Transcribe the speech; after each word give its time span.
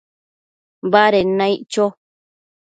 baded 0.91 1.27
naic 1.37 1.61
cho 1.73 1.85